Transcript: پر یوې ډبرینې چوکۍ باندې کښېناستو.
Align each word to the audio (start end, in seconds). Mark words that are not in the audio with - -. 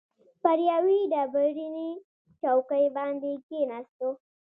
پر 0.41 0.57
یوې 0.71 0.99
ډبرینې 1.11 1.89
چوکۍ 2.41 2.85
باندې 2.95 3.31
کښېناستو. 3.45 4.09